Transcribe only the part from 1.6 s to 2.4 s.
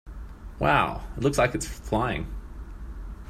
is flying!